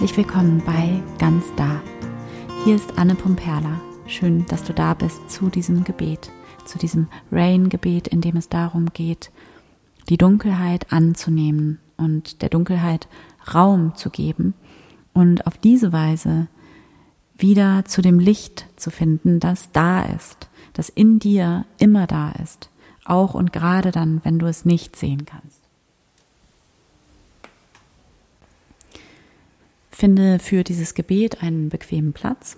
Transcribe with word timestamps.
Herzlich 0.00 0.26
willkommen 0.26 0.62
bei 0.64 1.02
Ganz 1.18 1.44
Da. 1.56 1.78
Hier 2.64 2.74
ist 2.74 2.96
Anne 2.96 3.14
Pumperla. 3.14 3.78
Schön, 4.06 4.46
dass 4.46 4.64
du 4.64 4.72
da 4.72 4.94
bist 4.94 5.30
zu 5.30 5.50
diesem 5.50 5.84
Gebet, 5.84 6.30
zu 6.64 6.78
diesem 6.78 7.08
Rain-Gebet, 7.30 8.08
in 8.08 8.22
dem 8.22 8.38
es 8.38 8.48
darum 8.48 8.94
geht, 8.94 9.30
die 10.08 10.16
Dunkelheit 10.16 10.90
anzunehmen 10.90 11.80
und 11.98 12.40
der 12.40 12.48
Dunkelheit 12.48 13.08
Raum 13.52 13.94
zu 13.94 14.08
geben 14.08 14.54
und 15.12 15.46
auf 15.46 15.58
diese 15.58 15.92
Weise 15.92 16.46
wieder 17.36 17.84
zu 17.84 18.00
dem 18.00 18.18
Licht 18.18 18.68
zu 18.76 18.90
finden, 18.90 19.38
das 19.38 19.70
da 19.70 20.00
ist, 20.00 20.48
das 20.72 20.88
in 20.88 21.18
dir 21.18 21.66
immer 21.76 22.06
da 22.06 22.30
ist, 22.42 22.70
auch 23.04 23.34
und 23.34 23.52
gerade 23.52 23.90
dann, 23.90 24.22
wenn 24.24 24.38
du 24.38 24.46
es 24.46 24.64
nicht 24.64 24.96
sehen 24.96 25.26
kannst. 25.26 25.59
Finde 30.00 30.38
für 30.38 30.64
dieses 30.64 30.94
Gebet 30.94 31.42
einen 31.42 31.68
bequemen 31.68 32.14
Platz. 32.14 32.56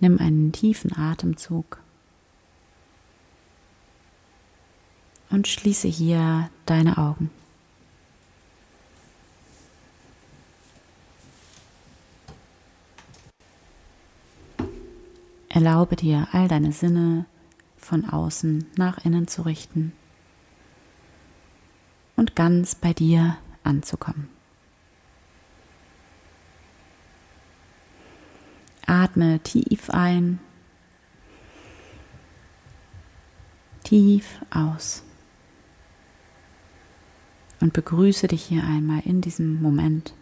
Nimm 0.00 0.18
einen 0.18 0.52
tiefen 0.52 0.94
Atemzug 0.94 1.80
und 5.30 5.48
schließe 5.48 5.88
hier 5.88 6.50
deine 6.66 6.98
Augen. 6.98 7.30
Erlaube 15.48 15.96
dir, 15.96 16.28
all 16.32 16.48
deine 16.48 16.72
Sinne 16.72 17.24
von 17.78 18.06
außen 18.06 18.66
nach 18.76 19.02
innen 19.06 19.26
zu 19.26 19.40
richten 19.40 19.94
und 22.16 22.36
ganz 22.36 22.74
bei 22.74 22.92
dir 22.92 23.36
anzukommen. 23.62 24.28
Atme 28.86 29.40
tief 29.40 29.90
ein, 29.90 30.38
tief 33.82 34.40
aus 34.50 35.02
und 37.60 37.72
begrüße 37.72 38.28
dich 38.28 38.44
hier 38.44 38.62
einmal 38.64 39.00
in 39.04 39.20
diesem 39.20 39.62
Moment. 39.62 40.12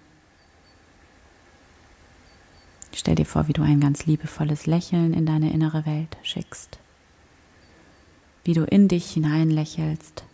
Stell 2.94 3.14
dir 3.14 3.26
vor, 3.26 3.48
wie 3.48 3.52
du 3.52 3.62
ein 3.62 3.80
ganz 3.80 4.06
liebevolles 4.06 4.66
Lächeln 4.66 5.12
in 5.12 5.26
deine 5.26 5.52
innere 5.52 5.86
Welt 5.86 6.16
schickst, 6.22 6.78
wie 8.44 8.52
du 8.52 8.64
in 8.64 8.86
dich 8.86 9.10
hinein 9.10 9.50
lächelst, 9.50 10.24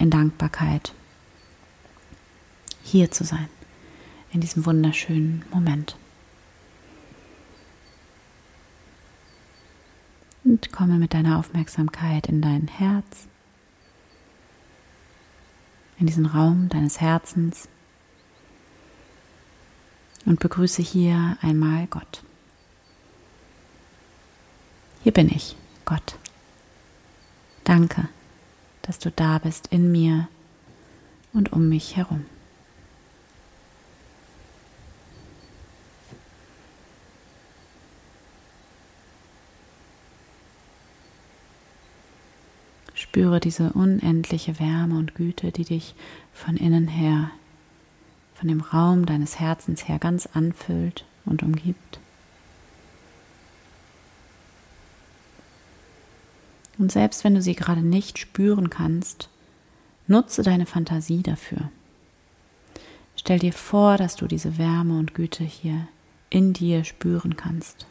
in 0.00 0.10
Dankbarkeit, 0.10 0.94
hier 2.82 3.10
zu 3.10 3.22
sein, 3.22 3.48
in 4.32 4.40
diesem 4.40 4.64
wunderschönen 4.64 5.44
Moment. 5.52 5.94
Und 10.42 10.72
komme 10.72 10.94
mit 10.94 11.12
deiner 11.12 11.38
Aufmerksamkeit 11.38 12.26
in 12.28 12.40
dein 12.40 12.66
Herz, 12.66 13.28
in 15.98 16.06
diesen 16.06 16.24
Raum 16.24 16.70
deines 16.70 17.02
Herzens 17.02 17.68
und 20.24 20.40
begrüße 20.40 20.80
hier 20.80 21.36
einmal 21.42 21.86
Gott. 21.88 22.22
Hier 25.02 25.12
bin 25.12 25.28
ich, 25.28 25.56
Gott. 25.84 26.16
Danke, 27.64 28.08
dass 28.82 28.98
du 28.98 29.10
da 29.10 29.38
bist 29.38 29.68
in 29.68 29.92
mir 29.92 30.28
und 31.32 31.52
um 31.52 31.68
mich 31.68 31.96
herum. 31.96 32.24
Spüre 42.94 43.40
diese 43.40 43.72
unendliche 43.72 44.60
Wärme 44.60 44.98
und 44.98 45.14
Güte, 45.14 45.52
die 45.52 45.64
dich 45.64 45.94
von 46.32 46.56
innen 46.56 46.86
her, 46.86 47.30
von 48.34 48.48
dem 48.48 48.60
Raum 48.60 49.06
deines 49.06 49.40
Herzens 49.40 49.88
her 49.88 49.98
ganz 49.98 50.28
anfüllt 50.32 51.04
und 51.24 51.42
umgibt. 51.42 51.98
Und 56.80 56.90
selbst 56.90 57.24
wenn 57.24 57.34
du 57.34 57.42
sie 57.42 57.54
gerade 57.54 57.82
nicht 57.82 58.18
spüren 58.18 58.70
kannst, 58.70 59.28
nutze 60.06 60.42
deine 60.42 60.64
Fantasie 60.64 61.22
dafür. 61.22 61.70
Stell 63.16 63.38
dir 63.38 63.52
vor, 63.52 63.98
dass 63.98 64.16
du 64.16 64.26
diese 64.26 64.56
Wärme 64.56 64.98
und 64.98 65.12
Güte 65.12 65.44
hier 65.44 65.88
in 66.30 66.54
dir 66.54 66.84
spüren 66.84 67.36
kannst. 67.36 67.86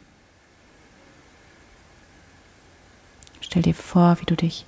Stell 3.40 3.62
dir 3.62 3.74
vor, 3.74 4.20
wie 4.20 4.24
du 4.24 4.34
dich 4.34 4.66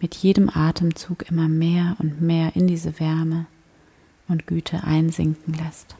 mit 0.00 0.16
jedem 0.16 0.50
Atemzug 0.52 1.30
immer 1.30 1.46
mehr 1.46 1.94
und 2.00 2.20
mehr 2.20 2.56
in 2.56 2.66
diese 2.66 2.98
Wärme 2.98 3.46
und 4.26 4.48
Güte 4.48 4.82
einsinken 4.82 5.54
lässt. 5.54 5.94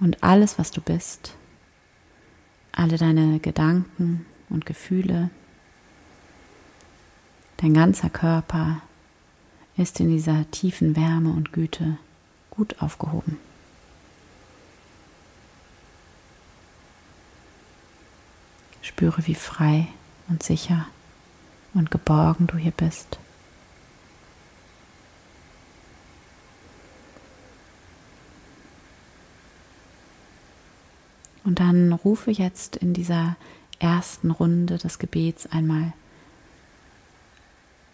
Und 0.00 0.24
alles, 0.24 0.58
was 0.58 0.72
du 0.72 0.80
bist, 0.80 1.36
alle 2.76 2.98
deine 2.98 3.40
Gedanken 3.40 4.24
und 4.48 4.66
Gefühle, 4.66 5.30
dein 7.56 7.74
ganzer 7.74 8.10
Körper 8.10 8.82
ist 9.76 9.98
in 9.98 10.08
dieser 10.08 10.48
tiefen 10.50 10.94
Wärme 10.94 11.30
und 11.30 11.52
Güte 11.52 11.96
gut 12.50 12.80
aufgehoben. 12.80 13.38
Spüre, 18.82 19.26
wie 19.26 19.34
frei 19.34 19.88
und 20.28 20.42
sicher 20.42 20.86
und 21.74 21.90
geborgen 21.90 22.46
du 22.46 22.56
hier 22.56 22.72
bist. 22.72 23.18
Und 31.46 31.60
dann 31.60 31.92
rufe 31.92 32.32
jetzt 32.32 32.74
in 32.74 32.92
dieser 32.92 33.36
ersten 33.78 34.32
Runde 34.32 34.78
des 34.78 34.98
Gebets 34.98 35.46
einmal 35.46 35.92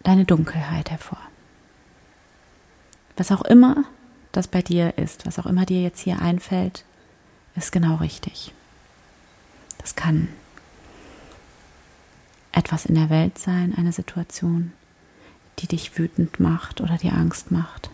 deine 0.01 0.25
Dunkelheit 0.25 0.89
hervor. 0.89 1.19
Was 3.15 3.31
auch 3.31 3.43
immer 3.43 3.83
das 4.31 4.47
bei 4.47 4.63
dir 4.63 4.97
ist, 4.97 5.27
was 5.27 5.37
auch 5.37 5.45
immer 5.45 5.67
dir 5.67 5.83
jetzt 5.83 5.99
hier 5.99 6.19
einfällt, 6.19 6.83
ist 7.55 7.71
genau 7.71 7.97
richtig. 7.97 8.51
Das 9.77 9.95
kann 9.95 10.29
etwas 12.51 12.87
in 12.87 12.95
der 12.95 13.11
Welt 13.11 13.37
sein, 13.37 13.75
eine 13.77 13.91
Situation, 13.91 14.73
die 15.59 15.67
dich 15.67 15.99
wütend 15.99 16.39
macht 16.39 16.81
oder 16.81 16.97
dir 16.97 17.13
Angst 17.13 17.51
macht. 17.51 17.91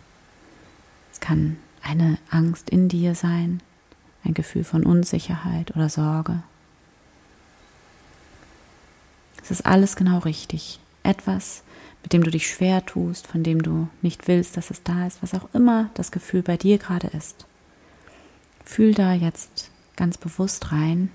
Es 1.12 1.20
kann 1.20 1.58
eine 1.82 2.18
Angst 2.30 2.70
in 2.70 2.88
dir 2.88 3.14
sein, 3.14 3.62
ein 4.24 4.34
Gefühl 4.34 4.64
von 4.64 4.86
Unsicherheit 4.86 5.76
oder 5.76 5.90
Sorge. 5.90 6.44
Es 9.42 9.52
ist 9.52 9.66
alles 9.66 9.96
genau 9.96 10.20
richtig. 10.20 10.80
Etwas, 11.04 11.64
mit 12.04 12.14
dem 12.14 12.24
du 12.24 12.32
dich 12.32 12.48
schwer 12.48 12.86
tust, 12.86 13.28
von 13.28 13.44
dem 13.44 13.64
du 13.64 13.88
nicht 14.02 14.28
willst, 14.28 14.58
dass 14.58 14.70
es 14.70 14.84
da 14.84 15.08
ist, 15.08 15.24
was 15.24 15.34
auch 15.34 15.48
immer 15.54 15.90
das 15.94 16.12
Gefühl 16.12 16.42
bei 16.42 16.58
dir 16.58 16.78
gerade 16.78 17.08
ist. 17.08 17.46
Fühl 18.66 18.94
da 18.94 19.14
jetzt 19.14 19.72
ganz 19.96 20.18
bewusst 20.18 20.72
rein 20.72 21.10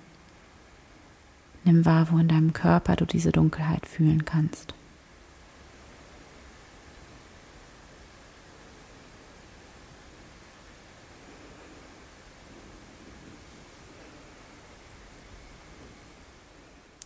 Nimm 1.65 1.87
wahr, 1.87 2.09
wo 2.11 2.19
in 2.19 2.29
deinem 2.29 2.53
Körper 2.53 2.95
du 2.95 3.07
diese 3.07 3.33
Dunkelheit 3.33 3.87
fühlen 3.87 4.27
kannst. 4.27 4.75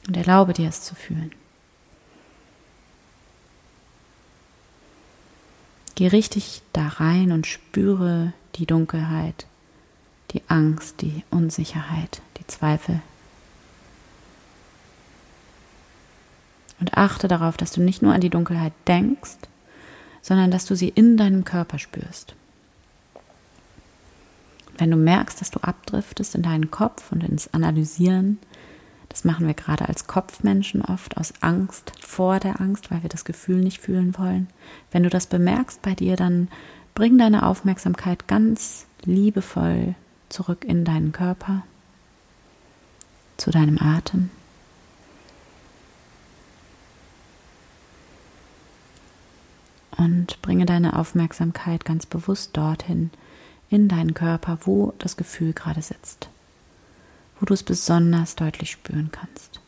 Und 0.09 0.17
erlaube 0.17 0.55
dir 0.55 0.69
es 0.69 0.83
zu 0.83 0.97
fühlen. 0.97 1.31
Geh 5.95 6.09
richtig 6.09 6.63
da 6.73 6.89
rein 6.89 7.31
und 7.31 7.47
spüre 7.47 8.33
die 8.57 8.67
Dunkelheit, 8.67 9.47
die 10.33 10.43
Angst, 10.49 11.03
die 11.03 11.23
Unsicherheit, 11.31 12.23
die 12.39 12.47
Zweifel, 12.47 13.01
Und 16.81 16.97
achte 16.97 17.29
darauf, 17.29 17.57
dass 17.57 17.73
du 17.73 17.81
nicht 17.81 18.03
nur 18.03 18.13
an 18.13 18.21
die 18.21 18.31
Dunkelheit 18.31 18.73
denkst, 18.87 19.39
sondern 20.23 20.51
dass 20.51 20.65
du 20.65 20.77
sie 20.77 20.89
in 20.89 21.17
deinem 21.17 21.45
Körper 21.45 21.79
spürst. 21.79 22.35
Wenn 24.77 24.91
du 24.91 24.97
merkst, 24.97 25.41
dass 25.41 25.51
du 25.51 25.59
abdriftest 25.61 26.37
in 26.37 26.43
deinen 26.43 26.71
Kopf 26.71 27.11
und 27.11 27.25
ins 27.25 27.53
Analysieren, 27.53 28.39
Das 29.09 29.25
machen 29.25 29.47
wir 29.47 29.55
gerade 29.55 29.89
als 29.89 30.07
Kopfmenschen 30.07 30.83
oft 30.83 31.17
aus 31.17 31.33
Angst 31.41 31.93
vor 32.01 32.41
der 32.41 32.61
Angst, 32.61 32.91
weil 32.91 33.03
wir 33.03 33.09
das 33.09 33.25
Gefühl 33.25 33.57
nicht 33.57 33.81
fühlen 33.81 34.17
wollen. 34.19 34.49
Wenn 34.91 35.03
du 35.03 35.09
das 35.11 35.27
bemerkst 35.27 35.81
bei 35.83 35.95
dir, 35.95 36.17
dann 36.17 36.49
bring 36.95 37.17
deine 37.17 37.47
Aufmerksamkeit 37.47 38.29
ganz 38.29 38.87
liebevoll 39.05 39.95
zurück 40.29 40.65
in 40.65 40.85
deinen 40.85 41.13
Körper, 41.13 41.63
zu 43.39 43.51
deinem 43.51 43.79
Atem. 43.79 44.31
Und 49.97 50.41
bringe 50.43 50.67
deine 50.67 50.97
Aufmerksamkeit 50.97 51.85
ganz 51.85 52.07
bewusst 52.07 52.57
dorthin, 52.57 53.11
in 53.71 53.89
deinen 53.89 54.15
Körper, 54.15 54.59
wo 54.63 54.95
das 54.99 55.17
Gefühl 55.17 55.53
gerade 55.53 55.83
sitzt 55.83 56.29
wo 57.39 57.47
du 57.47 57.55
es 57.55 57.63
besonders 57.63 58.37
deutlich 58.37 58.71
spüren 58.73 59.11
kannst. 59.13 59.61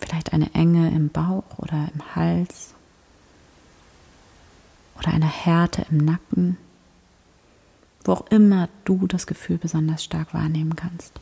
Vielleicht 0.00 0.32
eine 0.32 0.52
Enge 0.54 0.88
im 0.88 1.08
Bauch 1.08 1.44
oder 1.58 1.88
im 1.94 2.14
Hals 2.14 2.74
oder 4.98 5.08
eine 5.08 5.28
Härte 5.28 5.86
im 5.90 5.98
Nacken, 5.98 6.56
wo 8.04 8.12
auch 8.12 8.26
immer 8.28 8.68
du 8.84 9.06
das 9.06 9.26
Gefühl 9.26 9.58
besonders 9.58 10.04
stark 10.04 10.34
wahrnehmen 10.34 10.76
kannst. 10.76 11.20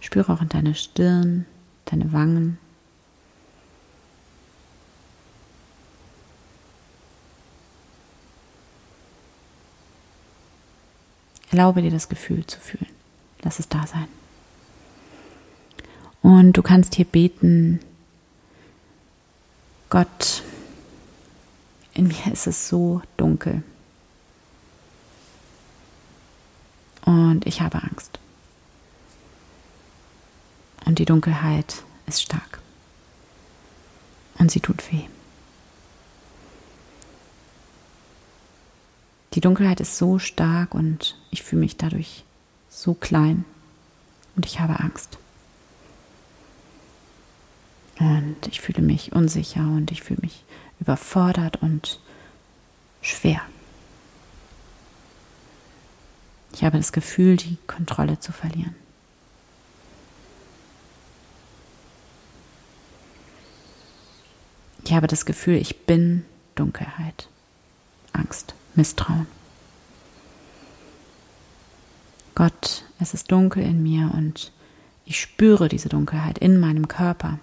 Spüre 0.00 0.32
auch 0.32 0.40
in 0.40 0.48
deine 0.48 0.74
Stirn, 0.74 1.46
deine 1.84 2.12
Wangen. 2.12 2.58
Erlaube 11.52 11.82
dir 11.82 11.90
das 11.90 12.08
Gefühl 12.08 12.46
zu 12.46 12.58
fühlen. 12.58 12.88
Lass 13.42 13.58
es 13.58 13.68
da 13.68 13.86
sein. 13.86 14.08
Und 16.22 16.54
du 16.54 16.62
kannst 16.62 16.94
hier 16.94 17.04
beten, 17.04 17.78
Gott, 19.90 20.42
in 21.92 22.08
mir 22.08 22.32
ist 22.32 22.46
es 22.46 22.68
so 22.68 23.02
dunkel. 23.18 23.62
Und 27.04 27.46
ich 27.46 27.60
habe 27.60 27.82
Angst. 27.82 28.18
Und 30.86 30.98
die 30.98 31.04
Dunkelheit 31.04 31.82
ist 32.06 32.22
stark. 32.22 32.60
Und 34.38 34.50
sie 34.50 34.60
tut 34.60 34.90
weh. 34.90 35.04
Die 39.34 39.40
Dunkelheit 39.40 39.80
ist 39.80 39.96
so 39.96 40.18
stark 40.18 40.74
und 40.74 41.16
ich 41.30 41.42
fühle 41.42 41.60
mich 41.60 41.76
dadurch 41.76 42.24
so 42.68 42.92
klein 42.92 43.44
und 44.36 44.44
ich 44.44 44.60
habe 44.60 44.80
Angst. 44.80 45.18
Und 47.98 48.36
ich 48.48 48.60
fühle 48.60 48.82
mich 48.82 49.12
unsicher 49.12 49.60
und 49.62 49.90
ich 49.90 50.02
fühle 50.02 50.20
mich 50.22 50.44
überfordert 50.80 51.62
und 51.62 52.00
schwer. 53.00 53.40
Ich 56.52 56.64
habe 56.64 56.76
das 56.76 56.92
Gefühl, 56.92 57.36
die 57.36 57.56
Kontrolle 57.66 58.20
zu 58.20 58.32
verlieren. 58.32 58.74
Ich 64.84 64.92
habe 64.92 65.06
das 65.06 65.24
Gefühl, 65.24 65.56
ich 65.56 65.86
bin 65.86 66.24
Dunkelheit, 66.54 67.28
Angst. 68.12 68.54
Misstrauen. 68.74 69.26
Gott, 72.34 72.84
es 72.98 73.14
ist 73.14 73.30
dunkel 73.30 73.62
in 73.62 73.82
mir 73.82 74.10
und 74.14 74.52
ich 75.04 75.20
spüre 75.20 75.68
diese 75.68 75.88
Dunkelheit 75.88 76.38
in 76.38 76.58
meinem 76.58 76.88
Körper. 76.88 77.38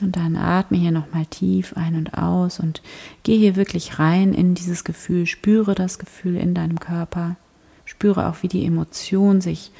Und 0.00 0.16
dann 0.16 0.36
atme 0.36 0.78
hier 0.78 0.92
nochmal 0.92 1.26
tief 1.26 1.76
ein 1.76 1.94
und 1.94 2.14
aus 2.14 2.58
und 2.58 2.80
gehe 3.22 3.38
hier 3.38 3.56
wirklich 3.56 3.98
rein 3.98 4.32
in 4.32 4.54
dieses 4.54 4.84
Gefühl, 4.84 5.26
spüre 5.26 5.74
das 5.74 5.98
Gefühl 5.98 6.36
in 6.36 6.54
deinem 6.54 6.80
Körper. 6.80 7.36
Spüre 7.90 8.28
auch, 8.28 8.44
wie 8.44 8.48
die 8.48 8.64
Emotion 8.64 9.40
sich 9.40 9.72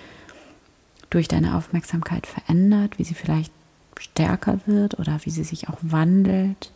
durch 1.10 1.28
deine 1.28 1.54
Aufmerksamkeit 1.54 2.26
verändert, 2.26 2.98
wie 2.98 3.04
sie 3.04 3.14
vielleicht 3.14 3.52
stärker 4.00 4.58
wird 4.66 4.98
oder 4.98 5.20
wie 5.22 5.30
sie 5.30 5.44
sich 5.44 5.68
auch 5.68 5.78
wandelt, 5.80 6.72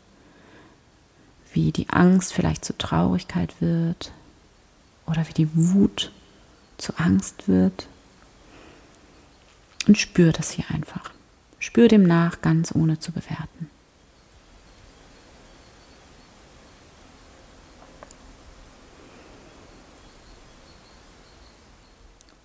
wie 1.53 1.73
die 1.73 1.91
Angst 1.91 2.33
vielleicht 2.33 2.65
zur 2.65 2.79
Traurigkeit 2.79 3.61
wird 3.61 4.13
oder 5.07 5.27
wie 5.29 5.33
die 5.33 5.49
Wut 5.57 6.13
zur 6.79 7.01
Angst 7.01 7.49
wird. 7.49 7.89
Und 9.89 9.99
spür 9.99 10.31
das 10.31 10.53
hier 10.53 10.71
einfach. 10.71 11.11
Spür 11.59 11.89
dem 11.89 12.05
nach, 12.05 12.43
ganz 12.43 12.73
ohne 12.73 13.01
zu 13.01 13.11
bewerten. 13.11 13.69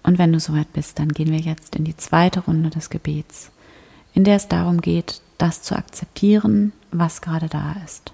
Und 0.10 0.18
wenn 0.18 0.34
du 0.34 0.40
soweit 0.40 0.74
bist, 0.74 0.98
dann 0.98 1.10
gehen 1.10 1.32
wir 1.32 1.38
jetzt 1.38 1.76
in 1.76 1.84
die 1.84 1.96
zweite 1.96 2.40
Runde 2.40 2.72
des 2.72 2.90
Gebets, 2.90 3.52
in 4.16 4.24
der 4.24 4.38
es 4.38 4.48
darum 4.48 4.82
geht, 4.82 5.22
das 5.38 5.62
zu 5.62 5.76
akzeptieren, 5.76 6.74
was 6.92 7.22
gerade 7.22 7.48
da 7.48 7.76
ist. 7.86 8.12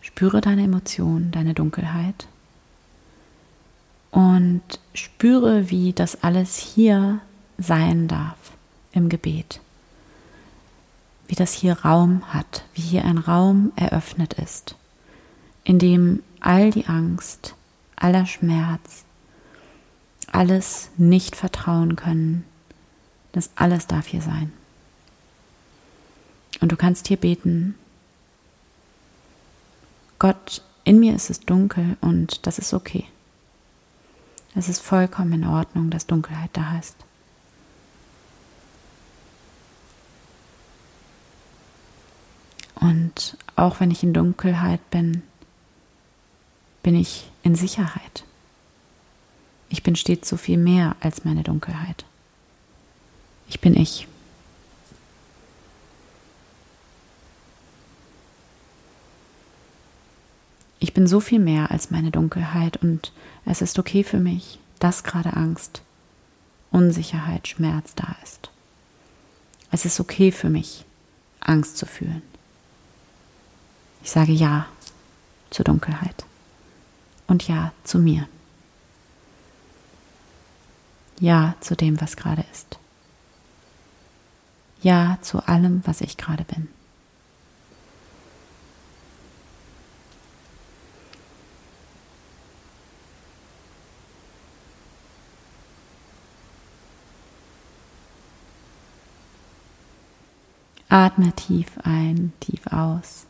Spüre 0.00 0.40
deine 0.40 0.64
Emotionen, 0.64 1.30
deine 1.30 1.54
Dunkelheit 1.54 2.26
und 4.10 4.62
spüre, 4.92 5.70
wie 5.70 5.92
das 5.92 6.24
alles 6.24 6.56
hier 6.56 7.20
sein 7.58 8.08
darf 8.08 8.50
im 8.90 9.08
Gebet. 9.08 9.60
Wie 11.28 11.36
das 11.36 11.52
hier 11.52 11.74
Raum 11.74 12.22
hat, 12.34 12.64
wie 12.74 12.82
hier 12.82 13.04
ein 13.04 13.18
Raum 13.18 13.70
eröffnet 13.76 14.32
ist, 14.32 14.74
in 15.62 15.78
dem 15.78 16.24
all 16.42 16.70
die 16.70 16.86
Angst, 16.86 17.54
aller 17.96 18.26
Schmerz, 18.26 19.04
alles 20.30 20.90
nicht 20.96 21.36
vertrauen 21.36 21.96
können, 21.96 22.44
das 23.30 23.50
alles 23.54 23.86
darf 23.86 24.06
hier 24.06 24.22
sein. 24.22 24.52
Und 26.60 26.72
du 26.72 26.76
kannst 26.76 27.08
hier 27.08 27.16
beten, 27.16 27.76
Gott, 30.18 30.62
in 30.84 31.00
mir 31.00 31.14
ist 31.14 31.30
es 31.30 31.40
dunkel 31.40 31.96
und 32.00 32.46
das 32.46 32.58
ist 32.58 32.74
okay. 32.74 33.06
Es 34.54 34.68
ist 34.68 34.80
vollkommen 34.80 35.32
in 35.32 35.46
Ordnung, 35.46 35.90
dass 35.90 36.06
Dunkelheit 36.06 36.50
da 36.52 36.78
ist. 36.78 36.96
Und 42.74 43.36
auch 43.54 43.78
wenn 43.80 43.90
ich 43.92 44.02
in 44.02 44.12
Dunkelheit 44.12 44.90
bin, 44.90 45.22
bin 46.82 46.96
ich 46.96 47.30
in 47.42 47.54
Sicherheit. 47.54 48.24
Ich 49.68 49.82
bin 49.82 49.96
stets 49.96 50.28
so 50.28 50.36
viel 50.36 50.58
mehr 50.58 50.96
als 51.00 51.24
meine 51.24 51.42
Dunkelheit. 51.42 52.04
Ich 53.48 53.60
bin 53.60 53.74
ich. 53.74 54.06
Ich 60.78 60.92
bin 60.92 61.06
so 61.06 61.20
viel 61.20 61.38
mehr 61.38 61.70
als 61.70 61.90
meine 61.90 62.10
Dunkelheit 62.10 62.76
und 62.78 63.12
es 63.46 63.62
ist 63.62 63.78
okay 63.78 64.02
für 64.02 64.18
mich, 64.18 64.58
dass 64.78 65.04
gerade 65.04 65.36
Angst, 65.36 65.80
Unsicherheit, 66.70 67.46
Schmerz 67.46 67.94
da 67.94 68.16
ist. 68.22 68.50
Es 69.70 69.84
ist 69.84 70.00
okay 70.00 70.32
für 70.32 70.50
mich, 70.50 70.84
Angst 71.40 71.78
zu 71.78 71.86
fühlen. 71.86 72.22
Ich 74.02 74.10
sage 74.10 74.32
Ja 74.32 74.66
zur 75.50 75.64
Dunkelheit 75.64 76.24
und 77.32 77.48
Ja 77.48 77.72
zu 77.82 77.98
mir. 77.98 78.28
Ja 81.18 81.54
zu 81.60 81.74
dem, 81.74 81.98
was 81.98 82.16
gerade 82.16 82.44
ist. 82.52 82.78
Ja 84.82 85.16
zu 85.22 85.38
allem, 85.48 85.80
was 85.86 86.02
ich 86.02 86.18
gerade 86.18 86.44
bin. 86.44 86.68
Atme 100.90 101.32
tief 101.32 101.78
ein, 101.82 102.34
tief 102.40 102.66
aus. 102.66 103.24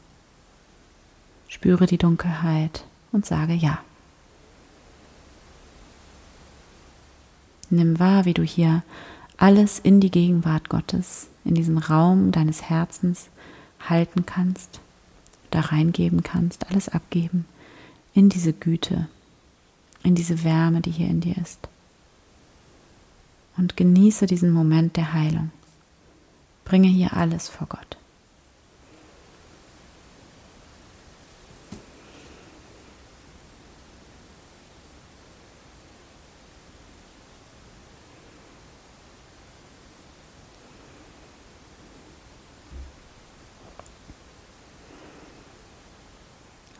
Spüre 1.47 1.87
die 1.87 1.99
Dunkelheit 1.99 2.85
und 3.12 3.25
sage 3.25 3.52
Ja. 3.52 3.78
Nimm 7.73 7.99
wahr, 7.99 8.26
wie 8.26 8.35
du 8.35 8.43
hier 8.43 8.83
alles 9.38 9.79
in 9.79 9.99
die 9.99 10.11
Gegenwart 10.11 10.69
Gottes, 10.69 11.29
in 11.43 11.55
diesen 11.55 11.79
Raum 11.79 12.31
deines 12.31 12.61
Herzens 12.61 13.31
halten 13.88 14.26
kannst, 14.26 14.81
da 15.50 15.61
reingeben 15.61 16.23
kannst, 16.23 16.71
alles 16.71 16.91
abgeben, 16.91 17.47
in 18.12 18.29
diese 18.29 18.52
Güte, 18.52 19.09
in 20.02 20.14
diese 20.14 20.45
Wärme, 20.45 20.83
die 20.83 20.91
hier 20.91 21.09
in 21.09 21.23
dir 21.23 21.38
ist. 21.38 21.67
Und 23.57 23.79
genieße 23.79 24.26
diesen 24.26 24.50
Moment 24.50 24.99
der 24.99 25.14
Heilung. 25.14 25.50
Bringe 26.67 26.88
hier 26.88 27.17
alles 27.17 27.49
vor 27.49 27.69
Gott. 27.69 27.97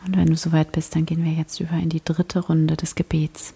Und 0.05 0.17
wenn 0.17 0.22
du 0.33 0.37
soweit 0.37 0.71
bist, 0.71 0.95
dann 0.95 1.05
gehen 1.05 1.23
wir 1.23 1.31
jetzt 1.31 1.59
über 1.59 1.73
in 1.73 1.89
die 1.89 2.03
dritte 2.03 2.39
Runde 2.39 2.75
des 2.75 2.95
Gebets. 2.95 3.53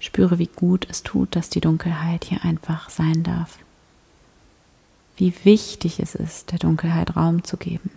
Spüre, 0.00 0.38
wie 0.38 0.48
gut 0.48 0.86
es 0.90 1.04
tut, 1.04 1.36
dass 1.36 1.48
die 1.48 1.60
Dunkelheit 1.60 2.24
hier 2.24 2.44
einfach 2.44 2.90
sein 2.90 3.22
darf. 3.22 3.58
Wie 5.16 5.32
wichtig 5.44 6.00
es 6.00 6.16
ist, 6.16 6.50
der 6.50 6.58
Dunkelheit 6.58 7.16
Raum 7.16 7.44
zu 7.44 7.56
geben. 7.56 7.90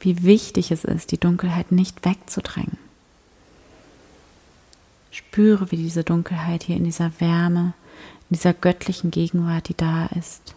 Wie 0.00 0.24
wichtig 0.24 0.72
es 0.72 0.84
ist, 0.84 1.12
die 1.12 1.18
Dunkelheit 1.18 1.70
nicht 1.72 2.04
wegzudrängen. 2.04 2.78
Spüre, 5.10 5.70
wie 5.70 5.76
diese 5.76 6.04
Dunkelheit 6.04 6.64
hier 6.64 6.76
in 6.76 6.84
dieser 6.84 7.12
Wärme, 7.20 7.72
in 8.28 8.34
dieser 8.34 8.52
göttlichen 8.52 9.10
Gegenwart, 9.10 9.68
die 9.68 9.76
da 9.76 10.06
ist, 10.06 10.54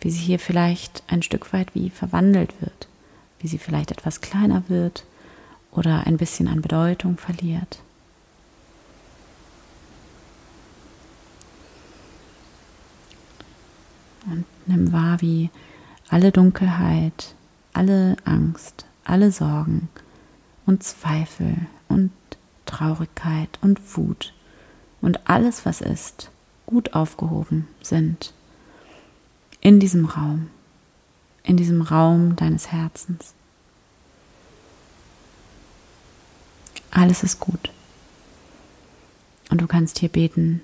wie 0.00 0.10
sie 0.10 0.20
hier 0.20 0.38
vielleicht 0.38 1.02
ein 1.08 1.22
Stück 1.22 1.52
weit 1.52 1.74
wie 1.74 1.90
verwandelt 1.90 2.60
wird, 2.60 2.88
wie 3.38 3.48
sie 3.48 3.58
vielleicht 3.58 3.90
etwas 3.90 4.20
kleiner 4.20 4.64
wird 4.68 5.04
oder 5.70 6.06
ein 6.06 6.16
bisschen 6.16 6.48
an 6.48 6.62
Bedeutung 6.62 7.16
verliert. 7.16 7.80
Und 14.26 14.44
nimm 14.66 14.92
wahr, 14.92 15.20
wie 15.20 15.50
alle 16.08 16.32
Dunkelheit, 16.32 17.34
alle 17.72 18.16
Angst, 18.24 18.84
alle 19.04 19.32
Sorgen 19.32 19.88
und 20.66 20.82
Zweifel 20.82 21.56
und 21.88 22.10
Traurigkeit 22.66 23.58
und 23.62 23.96
Wut 23.96 24.34
und 25.00 25.28
alles, 25.28 25.64
was 25.64 25.80
ist, 25.80 26.30
gut 26.66 26.94
aufgehoben 26.94 27.66
sind 27.82 28.32
in 29.60 29.80
diesem 29.80 30.06
Raum, 30.06 30.48
in 31.42 31.56
diesem 31.56 31.82
Raum 31.82 32.36
deines 32.36 32.72
Herzens. 32.72 33.34
Alles 36.90 37.22
ist 37.22 37.40
gut. 37.40 37.70
Und 39.50 39.60
du 39.60 39.66
kannst 39.66 39.98
hier 39.98 40.08
beten, 40.08 40.62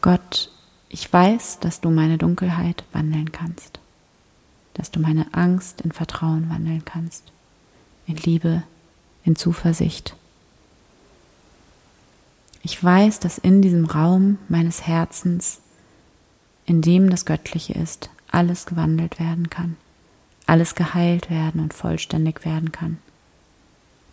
Gott, 0.00 0.50
ich 0.88 1.12
weiß, 1.12 1.58
dass 1.60 1.80
du 1.80 1.90
meine 1.90 2.18
Dunkelheit 2.18 2.84
wandeln 2.92 3.32
kannst, 3.32 3.80
dass 4.74 4.90
du 4.90 5.00
meine 5.00 5.34
Angst 5.34 5.80
in 5.80 5.92
Vertrauen 5.92 6.48
wandeln 6.48 6.84
kannst, 6.84 7.24
in 8.06 8.16
Liebe, 8.16 8.62
in 9.24 9.36
Zuversicht. 9.36 10.14
Ich 12.62 12.82
weiß, 12.82 13.20
dass 13.20 13.38
in 13.38 13.60
diesem 13.60 13.84
Raum 13.84 14.38
meines 14.48 14.86
Herzens 14.86 15.60
in 16.68 16.82
dem 16.82 17.08
das 17.08 17.24
Göttliche 17.24 17.72
ist, 17.72 18.10
alles 18.30 18.66
gewandelt 18.66 19.18
werden 19.18 19.48
kann, 19.48 19.76
alles 20.46 20.74
geheilt 20.74 21.30
werden 21.30 21.62
und 21.62 21.72
vollständig 21.72 22.44
werden 22.44 22.72
kann. 22.72 22.98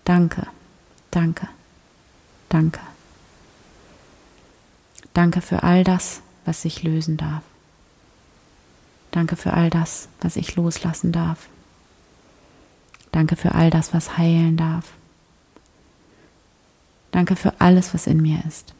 Danke, 0.05 0.47
danke, 1.11 1.49
danke. 2.49 2.79
Danke 5.13 5.41
für 5.41 5.63
all 5.63 5.83
das, 5.83 6.21
was 6.45 6.61
sich 6.61 6.83
lösen 6.83 7.17
darf. 7.17 7.43
Danke 9.11 9.35
für 9.35 9.53
all 9.53 9.69
das, 9.69 10.09
was 10.21 10.35
ich 10.35 10.55
loslassen 10.55 11.11
darf. 11.11 11.47
Danke 13.11 13.35
für 13.35 13.55
all 13.55 13.69
das, 13.69 13.93
was 13.93 14.17
heilen 14.17 14.57
darf. 14.57 14.93
Danke 17.11 17.37
für 17.37 17.59
alles, 17.59 17.93
was 17.93 18.07
in 18.07 18.21
mir 18.21 18.43
ist. 18.45 18.73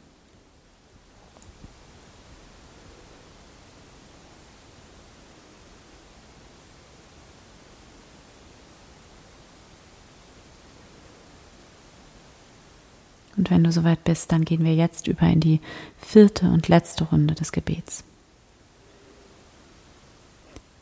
Wenn 13.56 13.64
du 13.64 13.72
soweit 13.72 14.04
bist, 14.04 14.34
dann 14.34 14.44
gehen 14.44 14.66
wir 14.66 14.76
jetzt 14.76 15.08
über 15.08 15.28
in 15.28 15.40
die 15.40 15.62
vierte 15.98 16.48
und 16.48 16.68
letzte 16.68 17.06
Runde 17.06 17.36
des 17.36 17.54
Gebets. 17.54 18.04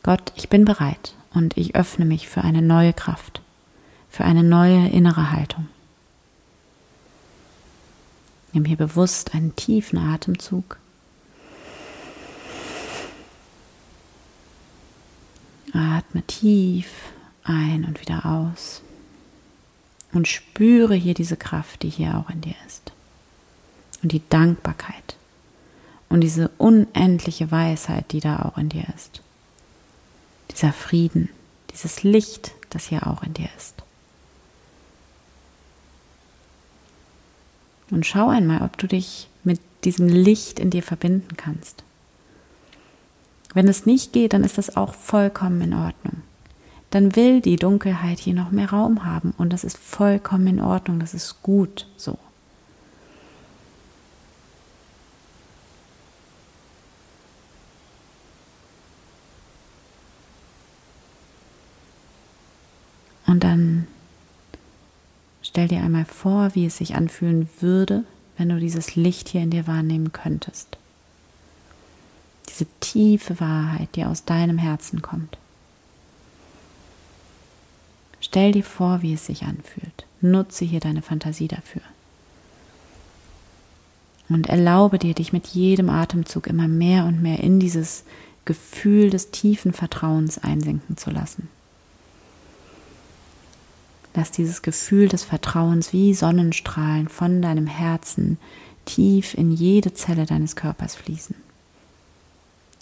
Gott, 0.02 0.32
ich 0.34 0.48
bin 0.48 0.64
bereit 0.64 1.14
und 1.32 1.56
ich 1.56 1.76
öffne 1.76 2.04
mich 2.04 2.28
für 2.28 2.42
eine 2.42 2.62
neue 2.62 2.92
Kraft, 2.92 3.42
für 4.10 4.24
eine 4.24 4.42
neue 4.42 4.88
innere 4.88 5.30
Haltung. 5.30 5.68
Nimm 8.52 8.64
hier 8.64 8.76
bewusst 8.76 9.36
einen 9.36 9.54
tiefen 9.54 10.00
Atemzug. 10.00 10.76
Atme 15.72 16.22
tief 16.26 16.88
ein 17.44 17.84
und 17.84 18.00
wieder 18.00 18.26
aus. 18.26 18.82
Und 20.14 20.28
spüre 20.28 20.94
hier 20.94 21.12
diese 21.12 21.36
Kraft, 21.36 21.82
die 21.82 21.90
hier 21.90 22.16
auch 22.16 22.30
in 22.30 22.40
dir 22.40 22.54
ist. 22.66 22.92
Und 24.02 24.12
die 24.12 24.22
Dankbarkeit. 24.30 25.16
Und 26.08 26.20
diese 26.20 26.48
unendliche 26.56 27.50
Weisheit, 27.50 28.12
die 28.12 28.20
da 28.20 28.42
auch 28.42 28.56
in 28.56 28.68
dir 28.68 28.84
ist. 28.94 29.20
Dieser 30.52 30.72
Frieden, 30.72 31.30
dieses 31.72 32.04
Licht, 32.04 32.52
das 32.70 32.86
hier 32.86 33.06
auch 33.08 33.22
in 33.24 33.34
dir 33.34 33.48
ist. 33.56 33.74
Und 37.90 38.06
schau 38.06 38.28
einmal, 38.28 38.62
ob 38.62 38.78
du 38.78 38.86
dich 38.86 39.28
mit 39.42 39.60
diesem 39.84 40.08
Licht 40.08 40.60
in 40.60 40.70
dir 40.70 40.82
verbinden 40.82 41.36
kannst. 41.36 41.82
Wenn 43.52 43.68
es 43.68 43.84
nicht 43.84 44.12
geht, 44.12 44.32
dann 44.32 44.44
ist 44.44 44.58
das 44.58 44.76
auch 44.76 44.94
vollkommen 44.94 45.60
in 45.60 45.74
Ordnung 45.74 46.22
dann 46.94 47.16
will 47.16 47.40
die 47.40 47.56
Dunkelheit 47.56 48.20
hier 48.20 48.34
noch 48.34 48.52
mehr 48.52 48.70
Raum 48.70 49.04
haben 49.04 49.34
und 49.36 49.52
das 49.52 49.64
ist 49.64 49.76
vollkommen 49.76 50.46
in 50.46 50.60
Ordnung, 50.60 51.00
das 51.00 51.12
ist 51.12 51.42
gut 51.42 51.88
so. 51.96 52.16
Und 63.26 63.42
dann 63.42 63.88
stell 65.42 65.66
dir 65.66 65.82
einmal 65.82 66.04
vor, 66.04 66.54
wie 66.54 66.66
es 66.66 66.76
sich 66.76 66.94
anfühlen 66.94 67.48
würde, 67.58 68.04
wenn 68.38 68.50
du 68.50 68.60
dieses 68.60 68.94
Licht 68.94 69.30
hier 69.30 69.42
in 69.42 69.50
dir 69.50 69.66
wahrnehmen 69.66 70.12
könntest. 70.12 70.78
Diese 72.48 72.66
tiefe 72.78 73.40
Wahrheit, 73.40 73.88
die 73.96 74.04
aus 74.04 74.24
deinem 74.24 74.58
Herzen 74.58 75.02
kommt. 75.02 75.38
Stell 78.24 78.52
dir 78.52 78.64
vor, 78.64 79.02
wie 79.02 79.12
es 79.12 79.26
sich 79.26 79.42
anfühlt. 79.42 80.06
Nutze 80.22 80.64
hier 80.64 80.80
deine 80.80 81.02
Fantasie 81.02 81.46
dafür. 81.46 81.82
Und 84.30 84.48
erlaube 84.48 84.98
dir, 84.98 85.12
dich 85.12 85.34
mit 85.34 85.48
jedem 85.48 85.90
Atemzug 85.90 86.46
immer 86.46 86.66
mehr 86.66 87.04
und 87.04 87.20
mehr 87.20 87.40
in 87.40 87.60
dieses 87.60 88.04
Gefühl 88.46 89.10
des 89.10 89.30
tiefen 89.30 89.74
Vertrauens 89.74 90.38
einsinken 90.38 90.96
zu 90.96 91.10
lassen. 91.10 91.50
Lass 94.14 94.30
dieses 94.30 94.62
Gefühl 94.62 95.08
des 95.08 95.22
Vertrauens 95.22 95.92
wie 95.92 96.14
Sonnenstrahlen 96.14 97.10
von 97.10 97.42
deinem 97.42 97.66
Herzen 97.66 98.38
tief 98.86 99.34
in 99.34 99.52
jede 99.52 99.92
Zelle 99.92 100.24
deines 100.24 100.56
Körpers 100.56 100.94
fließen. 100.94 101.36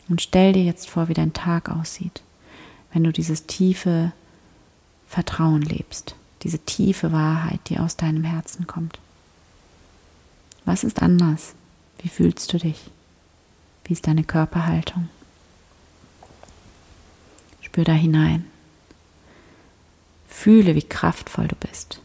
Und 0.09 0.23
stell 0.23 0.53
dir 0.53 0.63
jetzt 0.63 0.89
vor, 0.89 1.09
wie 1.09 1.15
dein 1.15 1.33
Tag 1.33 1.69
aussieht, 1.69 2.23
wenn 2.93 3.03
du 3.03 3.11
dieses 3.11 3.47
tiefe 3.47 4.13
Vertrauen 5.12 5.61
lebst, 5.61 6.16
diese 6.42 6.59
tiefe 6.59 7.12
Wahrheit, 7.12 7.61
die 7.69 7.78
aus 7.78 7.99
deinem 7.99 8.25
Herzen 8.25 8.66
kommt. 8.66 8.99
Was 10.64 10.85
ist 10.85 11.02
anders? 11.02 11.52
Wie 11.99 12.09
fühlst 12.09 12.50
du 12.50 12.57
dich? 12.57 12.90
Wie 13.85 13.92
ist 13.92 14.07
deine 14.07 14.25
Körperhaltung? 14.25 15.11
Spür 17.61 17.85
da 17.85 17.92
hinein. 17.92 18.47
Fühle, 20.26 20.75
wie 20.76 20.83
kraftvoll 20.83 21.47
du 21.47 21.57
bist, 21.57 22.00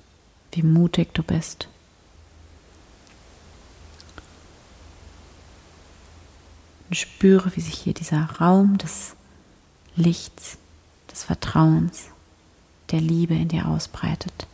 wie 0.52 0.64
mutig 0.64 1.14
du 1.14 1.24
bist. 1.24 1.70
Und 6.90 6.98
spüre, 6.98 7.56
wie 7.56 7.62
sich 7.62 7.76
hier 7.76 7.94
dieser 7.94 8.32
Raum 8.42 8.78
des 8.78 9.16
Lichts, 9.96 10.58
des 11.10 11.24
Vertrauens, 11.24 12.10
der 12.92 13.02
Liebe 13.02 13.34
in 13.36 13.50
dir 13.50 13.68
ausbreitet. 13.68 14.48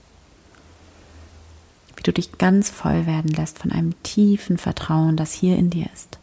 Wie 1.95 2.03
du 2.03 2.11
dich 2.11 2.37
ganz 2.37 2.69
voll 2.69 3.05
werden 3.05 3.31
lässt 3.31 3.59
von 3.59 3.71
einem 3.71 4.01
tiefen 4.03 4.57
Vertrauen, 4.57 5.15
das 5.15 5.33
hier 5.33 5.57
in 5.57 5.69
dir 5.69 5.87
ist. 5.93 6.17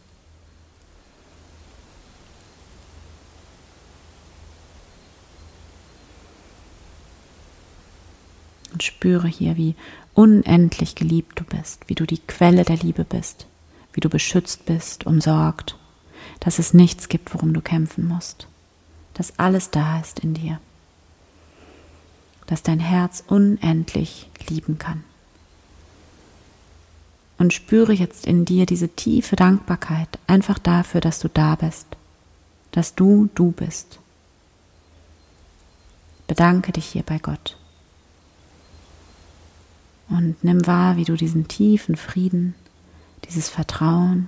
Und 8.73 8.83
spüre 8.83 9.27
hier, 9.27 9.57
wie 9.57 9.75
unendlich 10.13 10.95
geliebt 10.95 11.39
du 11.39 11.43
bist, 11.43 11.87
wie 11.87 11.95
du 11.95 12.05
die 12.05 12.19
Quelle 12.19 12.63
der 12.63 12.77
Liebe 12.77 13.03
bist, 13.03 13.47
wie 13.93 14.01
du 14.01 14.09
beschützt 14.09 14.65
bist, 14.65 15.05
umsorgt, 15.05 15.77
dass 16.39 16.59
es 16.59 16.73
nichts 16.73 17.09
gibt, 17.09 17.33
worum 17.33 17.53
du 17.53 17.61
kämpfen 17.61 18.07
musst, 18.07 18.47
dass 19.13 19.37
alles 19.39 19.71
da 19.71 19.99
ist 19.99 20.19
in 20.19 20.33
dir, 20.33 20.59
dass 22.51 22.63
dein 22.63 22.81
Herz 22.81 23.23
unendlich 23.27 24.29
lieben 24.49 24.77
kann. 24.77 25.05
Und 27.37 27.53
spüre 27.53 27.93
jetzt 27.93 28.27
in 28.27 28.43
dir 28.43 28.65
diese 28.65 28.89
tiefe 28.89 29.37
Dankbarkeit 29.37 30.19
einfach 30.27 30.59
dafür, 30.59 30.99
dass 30.99 31.19
du 31.19 31.29
da 31.29 31.55
bist, 31.55 31.87
dass 32.71 32.93
du 32.93 33.29
du 33.35 33.51
bist. 33.51 33.99
Bedanke 36.27 36.73
dich 36.73 36.87
hier 36.87 37.03
bei 37.03 37.19
Gott. 37.19 37.55
Und 40.09 40.43
nimm 40.43 40.67
wahr, 40.67 40.97
wie 40.97 41.05
du 41.05 41.15
diesen 41.15 41.47
tiefen 41.47 41.95
Frieden, 41.95 42.53
dieses 43.29 43.47
Vertrauen, 43.47 44.27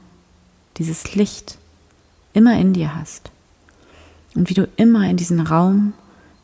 dieses 0.77 1.13
Licht 1.15 1.57
immer 2.31 2.57
in 2.57 2.71
dir 2.71 2.95
hast. 2.95 3.31
Und 4.33 4.49
wie 4.49 4.53
du 4.53 4.69
immer 4.77 5.09
in 5.09 5.17
diesen 5.17 5.41
Raum 5.41 5.91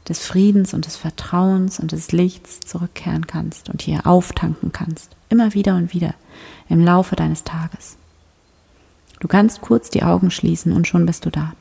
des 0.09 0.25
Friedens 0.25 0.73
und 0.73 0.85
des 0.87 0.97
Vertrauens 0.97 1.79
und 1.79 1.91
des 1.91 2.11
Lichts 2.11 2.59
zurückkehren 2.61 3.27
kannst 3.27 3.69
und 3.69 3.83
hier 3.83 4.07
auftanken 4.07 4.71
kannst. 4.71 5.15
Immer 5.29 5.53
wieder 5.53 5.75
und 5.75 5.93
wieder 5.93 6.15
im 6.67 6.83
Laufe 6.83 7.15
deines 7.15 7.43
Tages. 7.43 7.97
Du 9.19 9.27
kannst 9.27 9.61
kurz 9.61 9.89
die 9.89 10.03
Augen 10.03 10.31
schließen 10.31 10.73
und 10.73 10.87
schon 10.87 11.05
bist 11.05 11.25
du 11.25 11.29
da. 11.29 11.53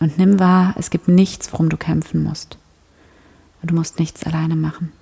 Und 0.00 0.18
nimm 0.18 0.38
wahr, 0.38 0.74
es 0.76 0.90
gibt 0.90 1.08
nichts, 1.08 1.52
worum 1.52 1.68
du 1.68 1.76
kämpfen 1.76 2.22
musst. 2.22 2.58
Du 3.62 3.74
musst 3.74 4.00
nichts 4.00 4.24
alleine 4.24 4.56
machen. 4.56 4.92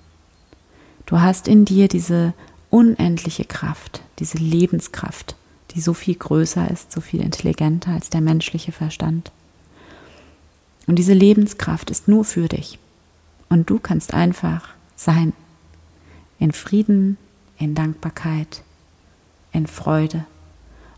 Du 1.07 1.19
hast 1.19 1.47
in 1.47 1.65
dir 1.65 1.87
diese 1.87 2.33
unendliche 2.69 3.43
Kraft, 3.43 4.03
diese 4.19 4.37
Lebenskraft, 4.37 5.35
die 5.71 5.81
so 5.81 5.93
viel 5.93 6.15
größer 6.15 6.69
ist, 6.69 6.91
so 6.91 7.01
viel 7.01 7.21
intelligenter 7.21 7.91
als 7.91 8.11
der 8.11 8.21
menschliche 8.21 8.71
Verstand. 8.71 9.31
Und 10.91 10.97
diese 10.97 11.13
Lebenskraft 11.13 11.89
ist 11.89 12.09
nur 12.09 12.25
für 12.25 12.49
dich. 12.49 12.77
Und 13.47 13.69
du 13.69 13.79
kannst 13.79 14.13
einfach 14.13 14.67
sein. 14.97 15.31
In 16.37 16.51
Frieden, 16.51 17.17
in 17.57 17.75
Dankbarkeit, 17.75 18.61
in 19.53 19.67
Freude 19.67 20.25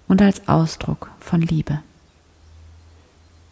und 0.08 0.20
als 0.24 0.48
Ausdruck 0.48 1.12
von 1.20 1.42
Liebe. 1.42 1.84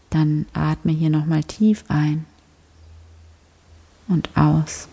Dann 0.10 0.47
atme 0.54 0.91
hier 0.91 1.12
nochmal 1.12 1.43
tief 1.43 1.84
ein 1.89 2.25
und 4.08 4.36
aus. 4.36 4.88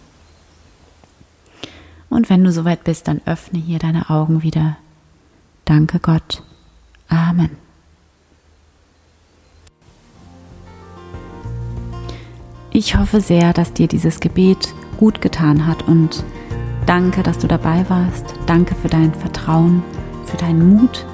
Und 2.11 2.29
wenn 2.29 2.45
du 2.45 2.53
soweit 2.53 2.85
bist, 2.85 3.09
dann 3.09 3.23
öffne 3.25 3.59
hier 3.59 3.79
deine 3.79 4.11
Augen 4.11 4.43
wieder. 4.43 4.77
Danke 5.65 5.99
Gott. 5.99 6.43
Amen. 7.09 7.68
Ich 12.79 12.97
hoffe 12.97 13.21
sehr, 13.21 13.53
dass 13.53 13.73
dir 13.73 13.89
dieses 13.89 14.21
Gebet 14.21 14.73
gut 14.99 15.21
getan 15.21 15.67
hat 15.67 15.89
und 15.89 16.23
danke, 16.87 17.25
dass 17.25 17.39
du 17.39 17.49
dabei 17.49 17.85
warst. 17.89 18.37
Danke 18.47 18.77
für 18.77 18.87
dein 18.87 19.13
Vertrauen, 19.13 19.83
für 20.27 20.37
deinen 20.37 20.77
Mut 20.77 21.05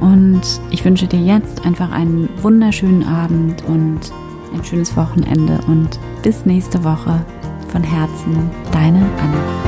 und 0.00 0.42
ich 0.70 0.84
wünsche 0.84 1.06
dir 1.06 1.20
jetzt 1.20 1.64
einfach 1.64 1.92
einen 1.92 2.28
wunderschönen 2.42 3.04
Abend 3.04 3.64
und 3.64 4.00
ein 4.52 4.62
schönes 4.62 4.98
Wochenende 4.98 5.58
und 5.66 5.98
bis 6.22 6.44
nächste 6.44 6.84
Woche. 6.84 7.24
Von 7.68 7.82
Herzen, 7.82 8.50
deine 8.70 8.98
Anna. 8.98 9.67